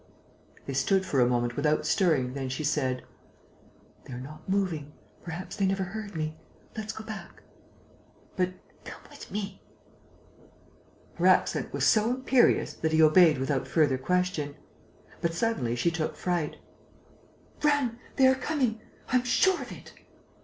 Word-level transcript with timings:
They 0.65 0.73
stood 0.73 1.05
for 1.05 1.19
a 1.19 1.27
moment 1.27 1.55
without 1.55 1.85
stirring; 1.85 2.33
then 2.33 2.49
she 2.49 2.63
said: 2.63 3.03
"They 4.07 4.13
are 4.15 4.19
not 4.19 4.49
moving.... 4.49 4.93
Perhaps 5.23 5.57
they 5.57 5.67
never 5.67 5.83
heard 5.83 6.15
me.... 6.15 6.37
Let's 6.75 6.91
go 6.91 7.03
back...." 7.03 7.43
"But...." 8.35 8.53
"Come 8.83 9.01
with 9.11 9.29
me." 9.29 9.61
Her 11.17 11.27
accent 11.27 11.71
was 11.71 11.85
so 11.85 12.09
imperious 12.09 12.73
that 12.73 12.93
he 12.93 13.03
obeyed 13.03 13.37
without 13.37 13.67
further 13.67 13.99
question. 13.99 14.55
But 15.21 15.35
suddenly 15.35 15.75
she 15.75 15.91
took 15.91 16.15
fright: 16.15 16.55
"Run!... 17.63 17.99
They 18.15 18.25
are 18.25 18.33
coming!... 18.33 18.81
I 19.09 19.17
am 19.17 19.23
sure 19.23 19.61
of 19.61 19.71
it!..." 19.71 19.93